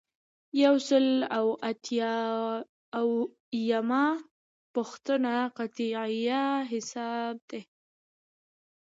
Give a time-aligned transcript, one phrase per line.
[0.63, 1.05] یو سل
[1.37, 1.95] او اته
[2.99, 4.05] اویایمه
[4.73, 7.61] پوښتنه قطعیه حساب دی.